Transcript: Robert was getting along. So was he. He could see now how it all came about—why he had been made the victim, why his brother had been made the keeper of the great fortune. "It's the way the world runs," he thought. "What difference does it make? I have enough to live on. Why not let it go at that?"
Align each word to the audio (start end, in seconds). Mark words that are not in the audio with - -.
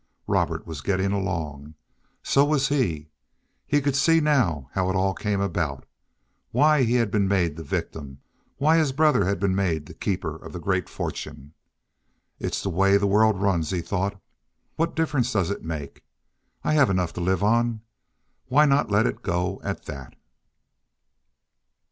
Robert 0.25 0.65
was 0.65 0.81
getting 0.81 1.11
along. 1.11 1.75
So 2.23 2.43
was 2.43 2.69
he. 2.69 3.09
He 3.67 3.81
could 3.81 3.95
see 3.95 4.19
now 4.19 4.67
how 4.73 4.89
it 4.89 4.95
all 4.95 5.13
came 5.13 5.39
about—why 5.39 6.81
he 6.85 6.95
had 6.95 7.11
been 7.11 7.27
made 7.27 7.55
the 7.55 7.61
victim, 7.61 8.19
why 8.57 8.77
his 8.77 8.93
brother 8.93 9.25
had 9.25 9.39
been 9.39 9.53
made 9.55 9.85
the 9.85 9.93
keeper 9.93 10.35
of 10.35 10.53
the 10.53 10.59
great 10.59 10.89
fortune. 10.89 11.53
"It's 12.39 12.63
the 12.63 12.71
way 12.71 12.97
the 12.97 13.05
world 13.05 13.39
runs," 13.39 13.69
he 13.69 13.81
thought. 13.81 14.19
"What 14.75 14.95
difference 14.95 15.31
does 15.33 15.51
it 15.51 15.63
make? 15.63 16.03
I 16.63 16.73
have 16.73 16.89
enough 16.89 17.13
to 17.13 17.21
live 17.21 17.43
on. 17.43 17.81
Why 18.47 18.65
not 18.65 18.89
let 18.89 19.05
it 19.05 19.21
go 19.21 19.61
at 19.63 19.83
that?" 19.85 20.15